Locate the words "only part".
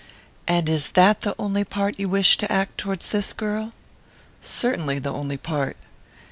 1.37-1.99, 5.13-5.77